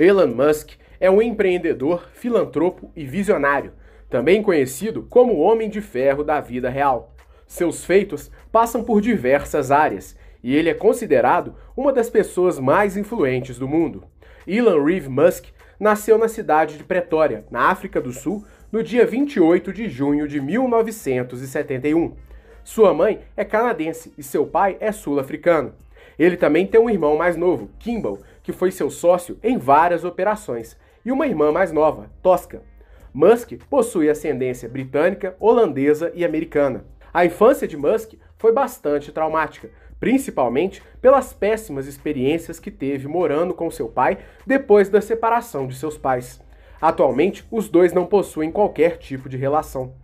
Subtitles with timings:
[0.00, 3.74] Elon Musk é um empreendedor, filantropo e visionário,
[4.08, 7.14] também conhecido como o Homem de Ferro da vida real.
[7.46, 13.58] Seus feitos passam por diversas áreas e ele é considerado uma das pessoas mais influentes
[13.58, 14.04] do mundo.
[14.46, 18.42] Elon Reeve Musk nasceu na cidade de Pretória, na África do Sul,
[18.72, 22.16] no dia 28 de junho de 1971.
[22.64, 25.74] Sua mãe é canadense e seu pai é sul-africano.
[26.18, 28.18] Ele também tem um irmão mais novo, Kimball,
[28.50, 32.62] que foi seu sócio em várias operações, e uma irmã mais nova, Tosca.
[33.14, 36.84] Musk possui ascendência britânica, holandesa e americana.
[37.14, 39.70] A infância de Musk foi bastante traumática,
[40.00, 45.96] principalmente pelas péssimas experiências que teve morando com seu pai depois da separação de seus
[45.96, 46.40] pais.
[46.80, 49.94] Atualmente, os dois não possuem qualquer tipo de relação.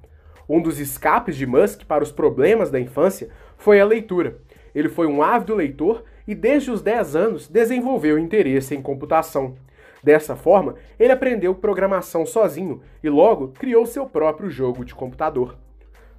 [0.49, 4.39] Um dos escapes de Musk para os problemas da infância foi a leitura.
[4.73, 9.55] Ele foi um ávido leitor e desde os 10 anos desenvolveu interesse em computação.
[10.03, 15.57] Dessa forma, ele aprendeu programação sozinho e logo criou seu próprio jogo de computador.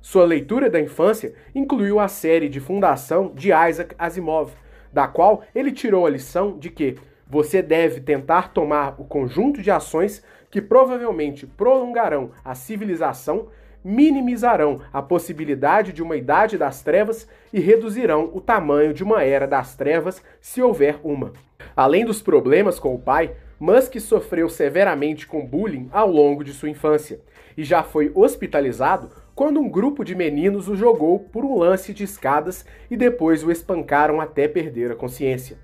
[0.02, 4.52] Sua leitura da infância incluiu a série de fundação de Isaac Asimov,
[4.92, 6.96] da qual ele tirou a lição de que
[7.30, 13.48] você deve tentar tomar o conjunto de ações que provavelmente prolongarão a civilização,
[13.88, 19.48] minimizarão a possibilidade de uma idade das trevas e reduzirão o tamanho de uma era
[19.48, 21.32] das trevas, se houver uma.
[21.74, 26.70] Além dos problemas com o pai, Musk sofreu severamente com bullying ao longo de sua
[26.70, 27.22] infância
[27.56, 32.04] e já foi hospitalizado quando um grupo de meninos o jogou por um lance de
[32.04, 35.58] escadas e depois o espancaram até perder a consciência.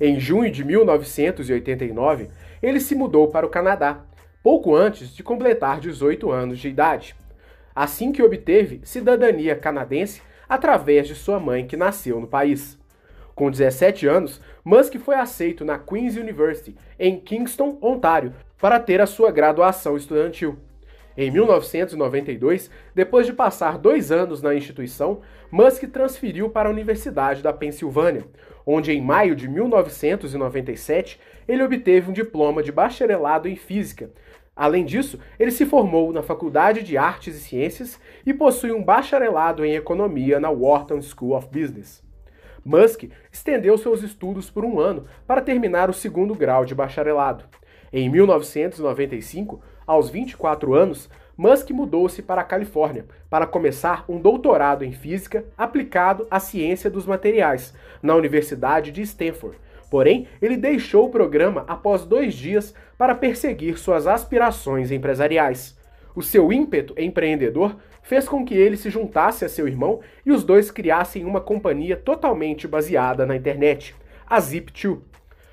[0.00, 2.30] Em junho de 1989,
[2.62, 4.04] ele se mudou para o Canadá,
[4.40, 7.16] pouco antes de completar 18 anos de idade.
[7.74, 12.78] Assim que obteve cidadania canadense através de sua mãe que nasceu no país.
[13.34, 19.06] Com 17 anos, Musk foi aceito na Queen's University, em Kingston, Ontário, para ter a
[19.06, 20.58] sua graduação estudantil.
[21.16, 25.20] Em 1992, depois de passar dois anos na instituição,
[25.50, 28.24] Musk transferiu para a Universidade da Pensilvânia,
[28.66, 34.10] onde em maio de 1997 ele obteve um diploma de bacharelado em física.
[34.60, 39.64] Além disso, ele se formou na Faculdade de Artes e Ciências e possui um bacharelado
[39.64, 42.04] em economia na Wharton School of Business.
[42.62, 47.44] Musk estendeu seus estudos por um ano para terminar o segundo grau de bacharelado.
[47.90, 54.92] Em 1995, aos 24 anos, Musk mudou-se para a Califórnia para começar um doutorado em
[54.92, 57.72] física aplicado à ciência dos materiais
[58.02, 59.56] na Universidade de Stanford.
[59.90, 65.76] Porém, ele deixou o programa após dois dias para perseguir suas aspirações empresariais.
[66.14, 70.44] O seu ímpeto empreendedor fez com que ele se juntasse a seu irmão e os
[70.44, 73.94] dois criassem uma companhia totalmente baseada na internet,
[74.26, 74.98] a Zip2.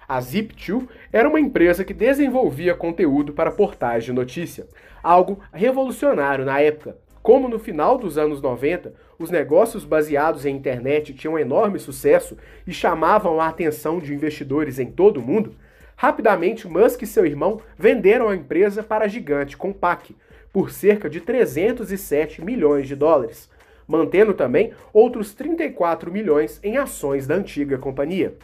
[0.08, 4.68] A Zip2 era uma empresa que desenvolvia conteúdo para portais de notícia,
[5.04, 6.96] algo revolucionário na época.
[7.28, 12.72] Como no final dos anos 90, os negócios baseados em internet tinham enorme sucesso e
[12.72, 15.54] chamavam a atenção de investidores em todo o mundo,
[15.98, 20.16] rapidamente Musk e seu irmão venderam a empresa para a gigante Compaq
[20.54, 23.50] por cerca de 307 milhões de dólares,
[23.86, 28.36] mantendo também outros 34 milhões em ações da antiga companhia.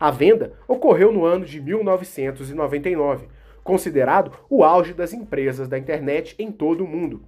[0.00, 3.28] A venda ocorreu no ano de 1999,
[3.62, 7.20] considerado o auge das empresas da internet em todo o mundo,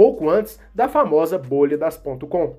[0.00, 2.56] pouco antes da famosa bolha das .com.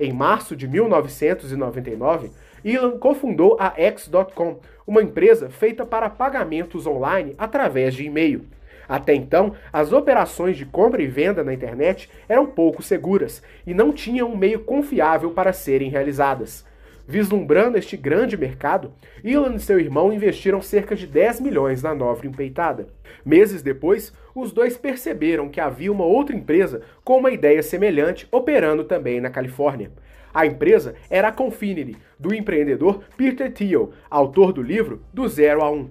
[0.00, 2.32] Em março de 1999,
[2.64, 8.44] Elon cofundou a X.com, uma empresa feita para pagamentos online através de e-mail.
[8.88, 13.92] Até então, as operações de compra e venda na internet eram pouco seguras e não
[13.92, 16.66] tinham um meio confiável para serem realizadas.
[17.06, 18.92] Vislumbrando este grande mercado,
[19.22, 22.88] Elon e seu irmão investiram cerca de 10 milhões na nova empreitada.
[23.24, 28.84] Meses depois, os dois perceberam que havia uma outra empresa com uma ideia semelhante operando
[28.84, 29.90] também na Califórnia.
[30.32, 35.70] A empresa era a Confinity, do empreendedor Peter Thiel, autor do livro Do Zero a
[35.70, 35.90] Um.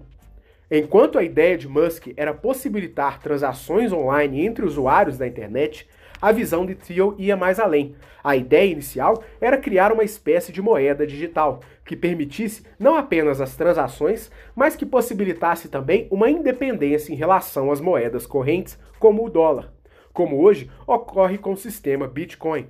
[0.72, 5.88] Enquanto a ideia de Musk era possibilitar transações online entre usuários da internet,
[6.22, 7.96] a visão de Thiel ia mais além.
[8.24, 13.56] A ideia inicial era criar uma espécie de moeda digital, que permitisse não apenas as
[13.56, 19.74] transações, mas que possibilitasse também uma independência em relação às moedas correntes, como o dólar,
[20.12, 22.68] como hoje ocorre com o sistema Bitcoin.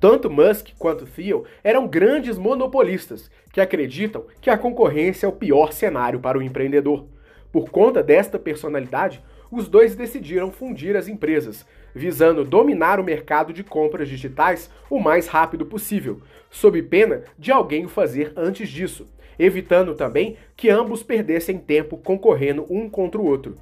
[0.00, 5.72] Tanto Musk quanto Thiel eram grandes monopolistas que acreditam que a concorrência é o pior
[5.72, 7.06] cenário para o empreendedor.
[7.52, 13.64] Por conta desta personalidade, os dois decidiram fundir as empresas, visando dominar o mercado de
[13.64, 16.20] compras digitais o mais rápido possível,
[16.50, 19.06] sob pena de alguém o fazer antes disso.
[19.38, 23.56] evitando também que ambos perdessem tempo concorrendo um contra o outro.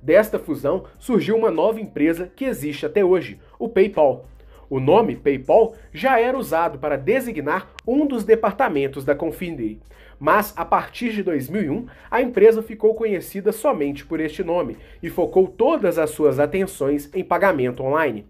[0.00, 4.26] Desta fusão surgiu uma nova empresa que existe até hoje, o PayPal.
[4.70, 9.80] O nome PayPal já era usado para designar um dos departamentos da Confinity,
[10.18, 15.46] mas a partir de 2001 a empresa ficou conhecida somente por este nome e focou
[15.46, 18.26] todas as suas atenções em pagamento online.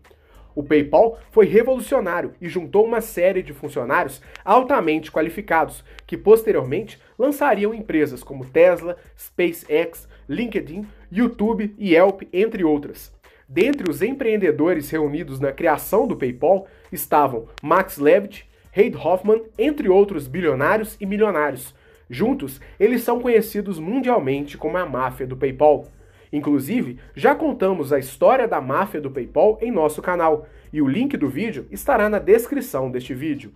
[0.55, 7.73] O PayPal foi revolucionário e juntou uma série de funcionários altamente qualificados, que posteriormente lançariam
[7.73, 13.17] empresas como Tesla, SpaceX, LinkedIn, YouTube e Yelp, entre outras.
[13.49, 20.27] Dentre os empreendedores reunidos na criação do PayPal estavam Max Levitt, Reid Hoffman, entre outros
[20.27, 21.75] bilionários e milionários.
[22.11, 25.87] Juntos, eles são conhecidos mundialmente como a máfia do PayPal.
[26.33, 31.17] Inclusive, já contamos a história da máfia do PayPal em nosso canal, e o link
[31.17, 33.53] do vídeo estará na descrição deste vídeo.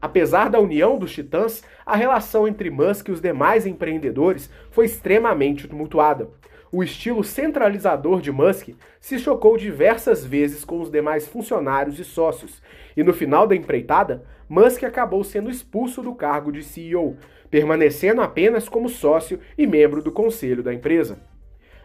[0.00, 5.66] Apesar da união dos titãs, a relação entre Musk e os demais empreendedores foi extremamente
[5.66, 6.28] tumultuada.
[6.70, 8.70] O estilo centralizador de Musk
[9.00, 12.60] se chocou diversas vezes com os demais funcionários e sócios,
[12.96, 17.16] e no final da empreitada, Musk acabou sendo expulso do cargo de CEO,
[17.50, 21.18] permanecendo apenas como sócio e membro do conselho da empresa.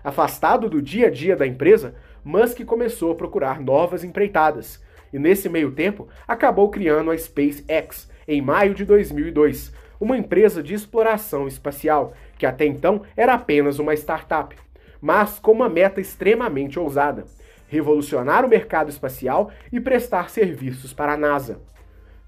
[0.03, 4.81] Afastado do dia a dia da empresa, Musk começou a procurar novas empreitadas,
[5.13, 10.73] e nesse meio tempo acabou criando a SpaceX em maio de 2002, uma empresa de
[10.73, 14.55] exploração espacial que até então era apenas uma startup,
[14.99, 17.25] mas com uma meta extremamente ousada:
[17.67, 21.61] revolucionar o mercado espacial e prestar serviços para a NASA.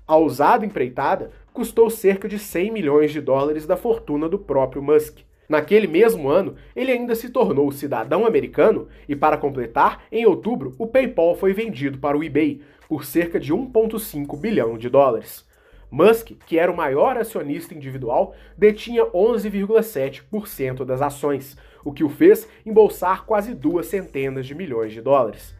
[0.05, 5.19] A ousada empreitada custou cerca de 100 milhões de dólares da fortuna do próprio Musk.
[5.47, 10.87] Naquele mesmo ano, ele ainda se tornou cidadão americano e, para completar, em outubro, o
[10.87, 15.45] PayPal foi vendido para o eBay por cerca de 1,5 bilhão de dólares.
[15.91, 22.49] Musk, que era o maior acionista individual, detinha 11,7% das ações, o que o fez
[22.65, 25.53] embolsar quase duas centenas de milhões de dólares.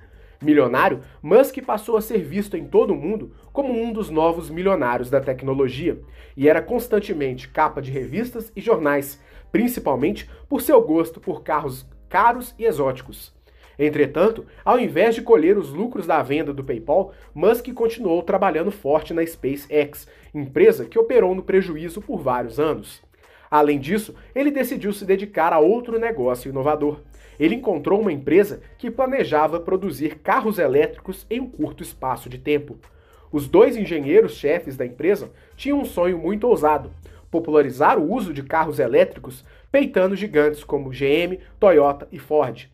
[0.44, 5.10] Milionário, Musk passou a ser visto em todo o mundo como um dos novos milionários
[5.10, 6.00] da tecnologia
[6.36, 9.20] e era constantemente capa de revistas e jornais,
[9.52, 13.34] principalmente por seu gosto por carros caros e exóticos.
[13.80, 19.14] Entretanto, ao invés de colher os lucros da venda do PayPal, Musk continuou trabalhando forte
[19.14, 23.02] na SpaceX, empresa que operou no prejuízo por vários anos.
[23.50, 27.00] Além disso, ele decidiu se dedicar a outro negócio inovador.
[27.40, 32.78] Ele encontrou uma empresa que planejava produzir carros elétricos em um curto espaço de tempo.
[33.32, 36.92] Os dois engenheiros-chefes da empresa tinham um sonho muito ousado:
[37.32, 42.70] popularizar o uso de carros elétricos, peitando gigantes como GM, Toyota e Ford.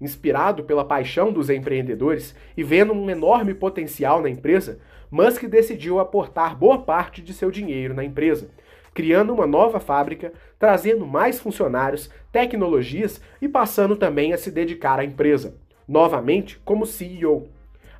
[0.00, 4.78] Inspirado pela paixão dos empreendedores e vendo um enorme potencial na empresa,
[5.10, 8.50] Musk decidiu aportar boa parte de seu dinheiro na empresa,
[8.94, 15.04] criando uma nova fábrica, trazendo mais funcionários, tecnologias e passando também a se dedicar à
[15.04, 15.56] empresa,
[15.86, 17.48] novamente como CEO.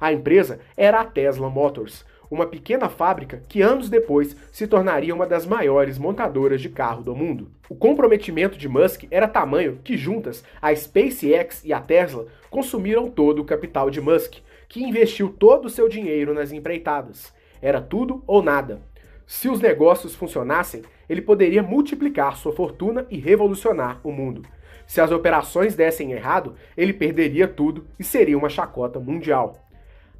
[0.00, 5.26] A empresa era a Tesla Motors, uma pequena fábrica que anos depois se tornaria uma
[5.26, 7.50] das maiores montadoras de carro do mundo.
[7.68, 13.40] O comprometimento de Musk era tamanho que juntas a SpaceX e a Tesla consumiram todo
[13.40, 14.36] o capital de Musk,
[14.68, 17.32] que investiu todo o seu dinheiro nas empreitadas.
[17.60, 18.80] Era tudo ou nada.
[19.26, 24.42] Se os negócios funcionassem, ele poderia multiplicar sua fortuna e revolucionar o mundo.
[24.86, 29.66] Se as operações dessem errado, ele perderia tudo e seria uma chacota mundial.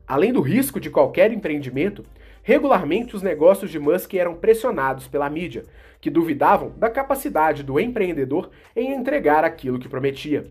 [0.07, 2.05] Além do risco de qualquer empreendimento,
[2.43, 5.64] regularmente os negócios de Musk eram pressionados pela mídia,
[6.00, 10.50] que duvidavam da capacidade do empreendedor em entregar aquilo que prometia.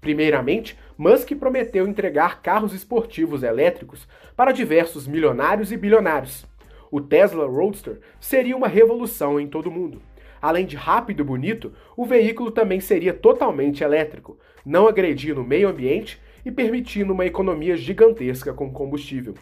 [0.00, 6.46] Primeiramente, Musk prometeu entregar carros esportivos elétricos para diversos milionários e bilionários.
[6.94, 10.00] O Tesla Roadster seria uma revolução em todo o mundo.
[10.40, 15.68] Além de rápido e bonito, o veículo também seria totalmente elétrico, não agredindo o meio
[15.68, 19.34] ambiente e permitindo uma economia gigantesca com combustível.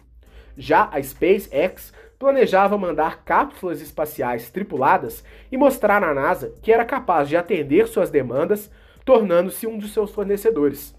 [0.57, 7.29] Já a SpaceX planejava mandar cápsulas espaciais tripuladas e mostrar à NASA que era capaz
[7.29, 8.71] de atender suas demandas,
[9.05, 10.95] tornando-se um dos seus fornecedores.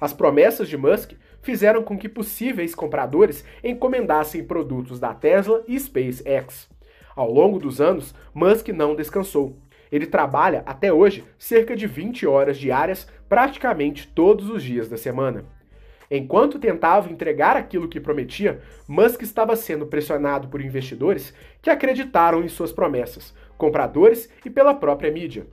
[0.00, 1.12] As promessas de Musk
[1.42, 6.68] fizeram com que possíveis compradores encomendassem produtos da Tesla e SpaceX.
[7.16, 9.58] Ao longo dos anos, Musk não descansou.
[9.90, 15.44] Ele trabalha até hoje cerca de 20 horas diárias, praticamente todos os dias da semana.
[16.10, 22.48] Enquanto tentava entregar aquilo que prometia, Musk estava sendo pressionado por investidores que acreditaram em
[22.48, 25.46] suas promessas, compradores e pela própria mídia.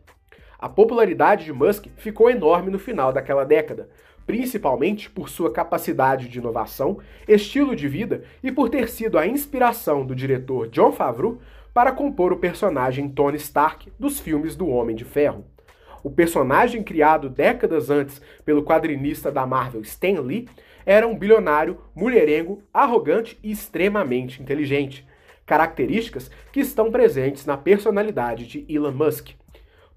[0.57, 3.89] A popularidade de Musk ficou enorme no final daquela década,
[4.25, 10.05] principalmente por sua capacidade de inovação, estilo de vida e por ter sido a inspiração
[10.05, 11.39] do diretor John Favreau
[11.73, 15.45] para compor o personagem Tony Stark dos filmes do Homem de Ferro.
[16.03, 20.47] O personagem criado décadas antes pelo quadrinista da Marvel Stan Lee
[20.85, 25.05] era um bilionário, mulherengo, arrogante e extremamente inteligente,
[25.45, 29.31] características que estão presentes na personalidade de Elon Musk.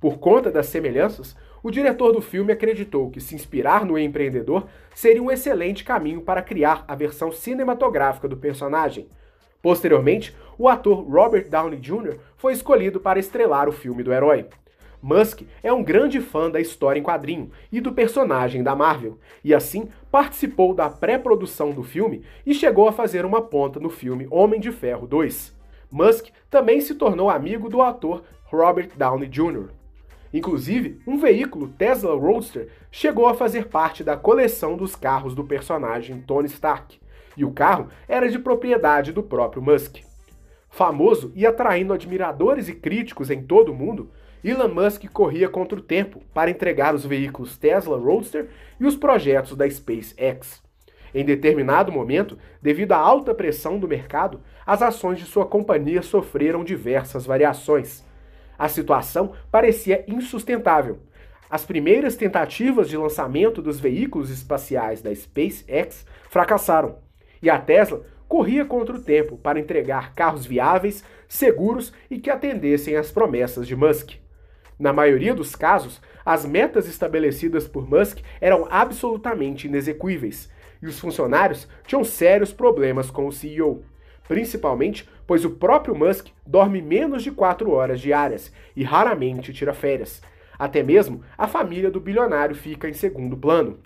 [0.01, 1.37] Por conta das semelhanças,
[1.69, 6.41] o diretor do filme acreditou que se inspirar no empreendedor seria um excelente caminho para
[6.41, 9.07] criar a versão cinematográfica do personagem.
[9.61, 12.17] Posteriormente, o ator Robert Downey Jr.
[12.39, 14.47] foi escolhido para estrelar o filme do herói.
[15.03, 19.55] Musk é um grande fã da história em quadrinho e do personagem da Marvel, e
[19.55, 24.59] assim participou da pré-produção do filme e chegou a fazer uma ponta no filme Homem
[24.59, 25.55] de Ferro 2.
[25.91, 29.78] Musk também se tornou amigo do ator Robert Downey Jr.
[30.33, 36.21] Inclusive, um veículo Tesla Roadster chegou a fazer parte da coleção dos carros do personagem
[36.21, 36.99] Tony Stark,
[37.37, 39.99] e o carro era de propriedade do próprio Musk.
[40.69, 44.11] Famoso e atraindo admiradores e críticos em todo o mundo,
[44.45, 49.57] Elon Musk corria contra o tempo para entregar os veículos Tesla Roadster e os projetos
[49.57, 50.63] da SpaceX.
[51.15, 56.63] Em determinado momento, devido à alta pressão do mercado, as ações de sua companhia sofreram
[56.63, 58.05] diversas variações.
[58.59, 60.99] A situação parecia insustentável.
[61.49, 66.99] As primeiras tentativas de lançamento dos veículos espaciais da SpaceX fracassaram,
[67.41, 72.97] e a Tesla corria contra o tempo para entregar carros viáveis, seguros e que atendessem
[72.97, 74.17] às promessas de Musk.
[74.79, 80.51] Na maioria dos casos, as metas estabelecidas por Musk eram absolutamente inexequíveis,
[80.83, 83.83] e os funcionários tinham sérios problemas com o CEO
[84.29, 90.23] principalmente pois o próprio Musk dorme menos de 4 horas diárias e raramente tira férias.
[90.59, 93.79] Até mesmo a família do bilionário fica em segundo plano.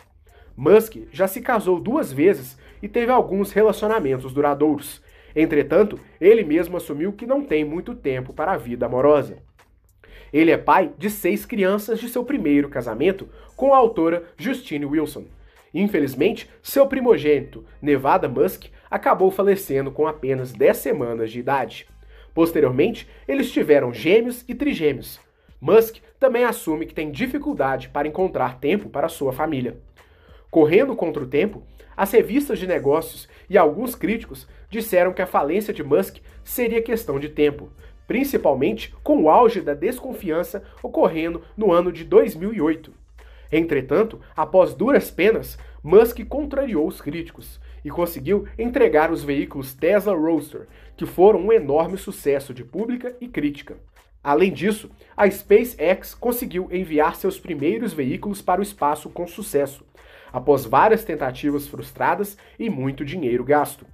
[0.57, 5.03] Musk já se casou duas vezes e teve alguns relacionamentos duradouros.
[5.35, 9.39] Entretanto, ele mesmo assumiu que não tem muito tempo para a vida amorosa.
[10.33, 15.25] Ele é pai de seis crianças de seu primeiro casamento com a autora Justine Wilson.
[15.75, 21.87] Infelizmente, seu primogênito, Nevada Musk, acabou falecendo com apenas 10 semanas de idade.
[22.35, 25.21] Posteriormente, eles tiveram gêmeos e trigêmeos.
[25.61, 29.79] Musk também assume que tem dificuldade para encontrar tempo para sua família.
[30.51, 31.63] Correndo contra o tempo,
[31.97, 37.19] as revistas de negócios e alguns críticos disseram que a falência de Musk seria questão
[37.19, 37.71] de tempo,
[38.07, 43.02] principalmente com o auge da desconfiança ocorrendo no ano de 2008.
[43.53, 50.67] Entretanto, após duras penas, Musk contrariou os críticos e conseguiu entregar os veículos Tesla Roadster,
[50.97, 53.77] que foram um enorme sucesso de pública e crítica.
[54.25, 59.85] Além disso, a SpaceX conseguiu enviar seus primeiros veículos para o espaço com sucesso,
[60.33, 63.85] após várias tentativas frustradas e muito dinheiro gasto.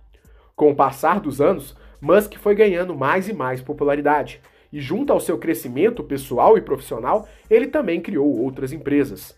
[0.55, 4.41] Com o passar dos anos, Musk foi ganhando mais e mais popularidade,
[4.73, 9.37] e junto ao seu crescimento pessoal e profissional, ele também criou outras empresas.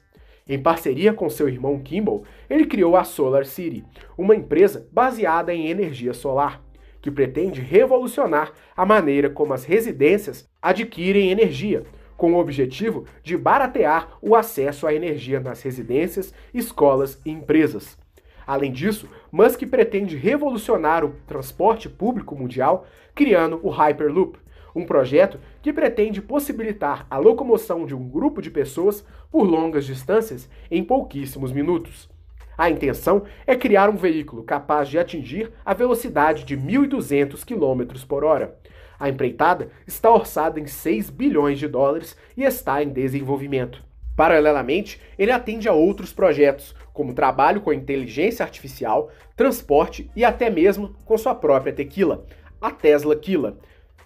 [0.50, 3.84] Em parceria com seu irmão Kimball, ele criou a Solar City,
[4.18, 6.60] uma empresa baseada em energia solar,
[7.00, 11.84] que pretende revolucionar a maneira como as residências adquirem energia,
[12.16, 17.96] com o objetivo de baratear o acesso à energia nas residências, escolas e empresas.
[18.44, 24.36] Além disso, Musk pretende revolucionar o transporte público mundial, criando o Hyperloop,
[24.74, 30.48] um projeto que pretende possibilitar a locomoção de um grupo de pessoas por longas distâncias
[30.70, 32.08] em pouquíssimos minutos.
[32.56, 38.22] A intenção é criar um veículo capaz de atingir a velocidade de 1.200 km por
[38.22, 38.58] hora.
[38.98, 43.82] A empreitada está orçada em 6 bilhões de dólares e está em desenvolvimento.
[44.14, 50.94] Paralelamente, ele atende a outros projetos, como trabalho com inteligência artificial, transporte e até mesmo
[51.06, 52.26] com sua própria tequila,
[52.60, 53.58] a Tesla Killa,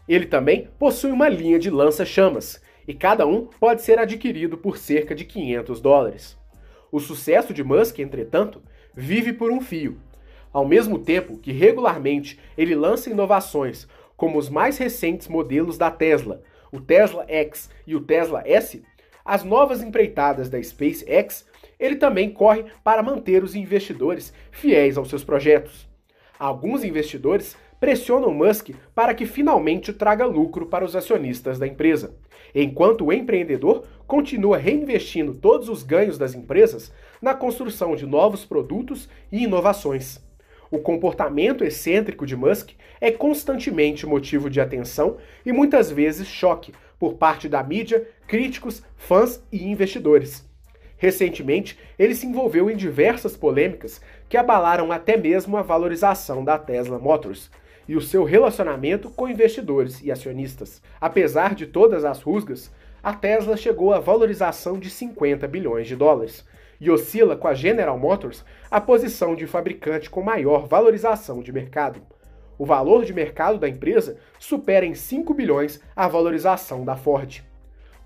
[0.08, 5.14] ele também possui uma linha de lança-chamas, e cada um pode ser adquirido por cerca
[5.14, 6.38] de 500 dólares.
[6.92, 8.62] O sucesso de Musk, entretanto,
[8.94, 9.98] vive por um fio.
[10.52, 16.42] Ao mesmo tempo que regularmente ele lança inovações, como os mais recentes modelos da Tesla,
[16.70, 18.84] o Tesla X e o Tesla S,
[19.24, 21.46] as novas empreitadas da SpaceX,
[21.80, 25.88] ele também corre para manter os investidores fiéis aos seus projetos.
[26.38, 32.16] Alguns investidores pressionam Musk para que finalmente traga lucro para os acionistas da empresa,
[32.54, 39.08] enquanto o empreendedor continua reinvestindo todos os ganhos das empresas na construção de novos produtos
[39.30, 40.22] e inovações.
[40.70, 47.14] O comportamento excêntrico de Musk é constantemente motivo de atenção e muitas vezes choque por
[47.14, 50.48] parte da mídia, críticos, fãs e investidores.
[50.96, 56.98] Recentemente, ele se envolveu em diversas polêmicas que abalaram até mesmo a valorização da Tesla
[56.98, 57.50] Motors,
[57.88, 60.82] e o seu relacionamento com investidores e acionistas.
[61.00, 62.72] Apesar de todas as rusgas,
[63.02, 66.44] a Tesla chegou à valorização de 50 bilhões de dólares
[66.80, 72.00] e oscila com a General Motors a posição de fabricante com maior valorização de mercado.
[72.56, 77.44] O valor de mercado da empresa supera em 5 bilhões a valorização da Ford.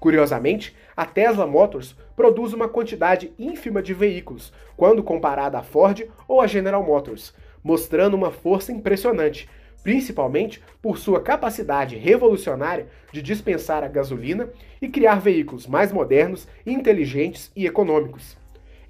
[0.00, 6.40] Curiosamente, a Tesla Motors produz uma quantidade ínfima de veículos quando comparada à Ford ou
[6.40, 9.48] à General Motors, mostrando uma força impressionante,
[9.82, 14.48] principalmente por sua capacidade revolucionária de dispensar a gasolina
[14.80, 18.36] e criar veículos mais modernos, inteligentes e econômicos.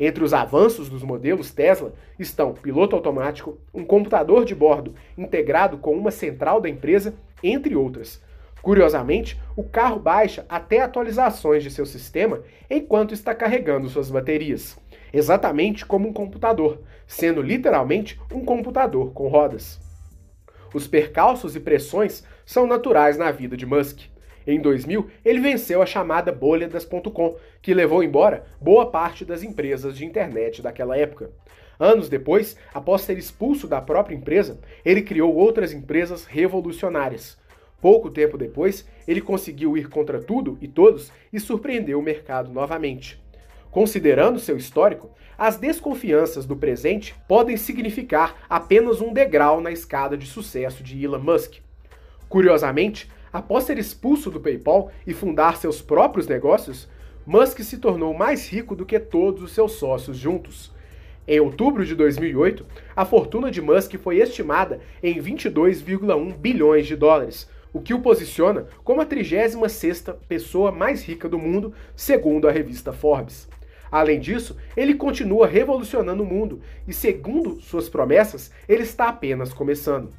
[0.00, 5.97] Entre os avanços dos modelos Tesla estão piloto automático, um computador de bordo integrado com
[5.97, 8.23] uma central da empresa, entre outras.
[8.62, 14.78] Curiosamente, o carro baixa até atualizações de seu sistema enquanto está carregando suas baterias,
[15.12, 19.88] exatamente como um computador, sendo literalmente um computador com rodas.
[20.75, 24.00] Os percalços e pressões são naturais na vida de Musk.
[24.46, 29.42] Em 2000, ele venceu a chamada bolha das .com, que levou embora boa parte das
[29.42, 31.30] empresas de internet daquela época.
[31.78, 37.38] Anos depois, após ser expulso da própria empresa, ele criou outras empresas revolucionárias.
[37.80, 43.22] Pouco tempo depois, ele conseguiu ir contra tudo e todos e surpreendeu o mercado novamente.
[43.70, 50.26] Considerando seu histórico, as desconfianças do presente podem significar apenas um degrau na escada de
[50.26, 51.56] sucesso de Elon Musk.
[52.28, 56.88] Curiosamente, após ser expulso do PayPal e fundar seus próprios negócios,
[57.26, 60.72] Musk se tornou mais rico do que todos os seus sócios juntos.
[61.26, 62.64] Em outubro de 2008,
[62.96, 68.66] a fortuna de Musk foi estimada em 22,1 bilhões de dólares, o que o posiciona
[68.82, 73.46] como a 36ª pessoa mais rica do mundo, segundo a revista Forbes.
[73.90, 80.11] Além disso, ele continua revolucionando o mundo e, segundo suas promessas, ele está apenas começando.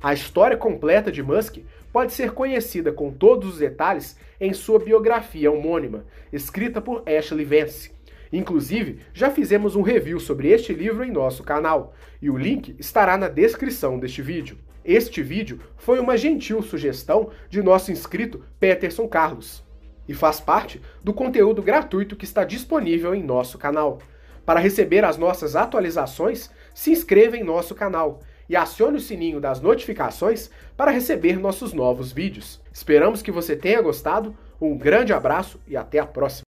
[0.00, 1.58] A história completa de Musk
[1.92, 7.90] pode ser conhecida com todos os detalhes em sua biografia homônima, escrita por Ashley Vance.
[8.32, 13.16] Inclusive, já fizemos um review sobre este livro em nosso canal, e o link estará
[13.16, 14.58] na descrição deste vídeo.
[14.84, 19.66] Este vídeo foi uma gentil sugestão de nosso inscrito Peterson Carlos
[20.08, 24.00] e faz parte do conteúdo gratuito que está disponível em nosso canal.
[24.44, 29.60] Para receber as nossas atualizações, se inscreva em nosso canal e acione o sininho das
[29.60, 32.60] notificações para receber nossos novos vídeos.
[32.72, 36.46] Esperamos que você tenha gostado, um grande abraço e até a próxima!